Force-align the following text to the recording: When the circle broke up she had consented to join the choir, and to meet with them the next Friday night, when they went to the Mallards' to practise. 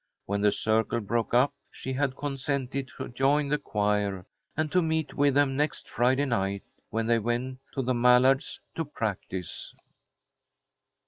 When 0.25 0.41
the 0.41 0.51
circle 0.51 0.99
broke 0.99 1.31
up 1.35 1.53
she 1.69 1.93
had 1.93 2.17
consented 2.17 2.89
to 2.97 3.09
join 3.09 3.49
the 3.49 3.59
choir, 3.59 4.25
and 4.57 4.71
to 4.71 4.81
meet 4.81 5.13
with 5.13 5.35
them 5.35 5.49
the 5.51 5.57
next 5.57 5.87
Friday 5.87 6.25
night, 6.25 6.63
when 6.89 7.05
they 7.05 7.19
went 7.19 7.59
to 7.73 7.83
the 7.83 7.93
Mallards' 7.93 8.59
to 8.73 8.83
practise. 8.83 9.71